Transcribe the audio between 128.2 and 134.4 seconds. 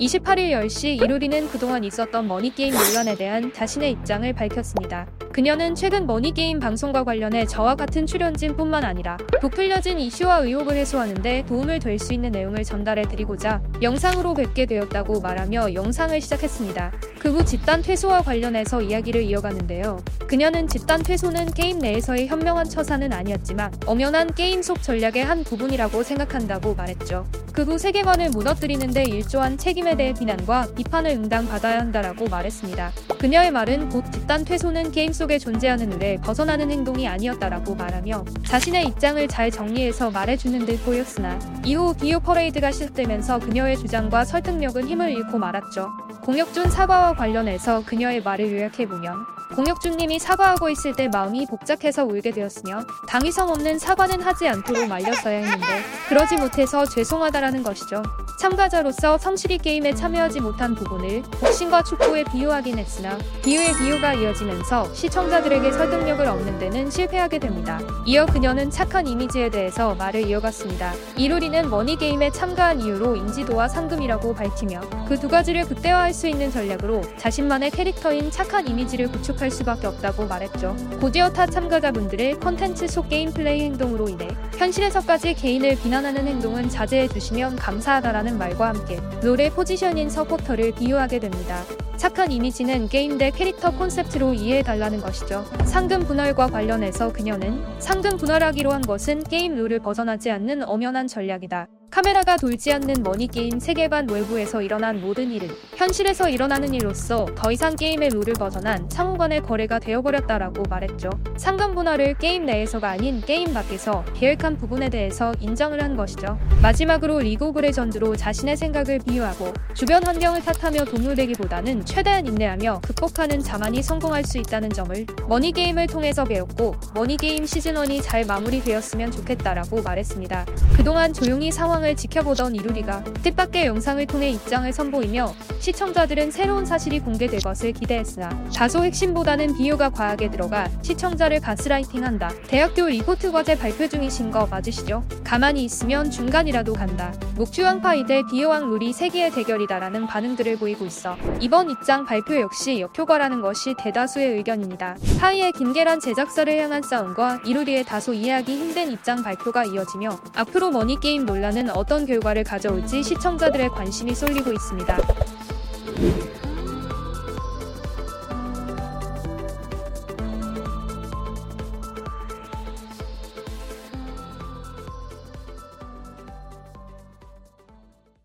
마무리되었으면 좋겠다라고 말했습니다. 그동안 조용히 상황을 지켜보던 이루리가 뜻밖의 영상을 통해